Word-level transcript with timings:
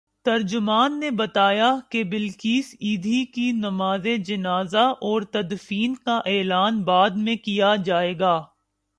ترجمان 0.25 0.99
نے 0.99 1.09
بتایا 1.11 1.69
کہ 1.89 2.03
بلقیس 2.03 2.75
ایدھی 2.79 3.25
کی 3.25 3.51
نمازجنازہ 3.51 4.93
اورتدفین 5.01 5.95
کا 5.95 6.19
اعلان 6.25 6.83
بعد 6.83 7.17
میں 7.17 7.35
کیا 7.35 7.75
جائے 7.85 8.17
گا۔ 8.19 8.41